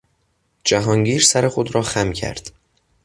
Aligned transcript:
جهانگیر 0.63 1.21
سر 1.21 1.47
خود 1.49 1.75
را 1.75 1.81
خم 1.81 2.11
کرد. 2.13 2.51